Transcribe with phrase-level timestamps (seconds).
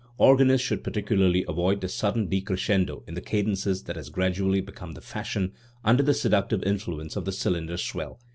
[0.17, 4.93] Organists should particularly avoid the sudden de crescendo in the cadences that has gradually become
[4.93, 5.51] the fashion
[5.83, 8.19] under the seductive influence of the cylinder swell.